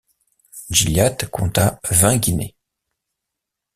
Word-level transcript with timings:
Gilliatt 0.77 1.29
compta 1.29 1.77
vingt 1.83 2.17
guinées. 2.23 2.55